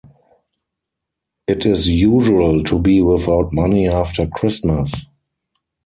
It 1.45 1.63
is 1.63 1.87
usual 1.87 2.63
to 2.63 2.79
be 2.79 3.01
without 3.03 3.53
money 3.53 3.87
after 3.87 4.25
Christmas. 4.25 4.91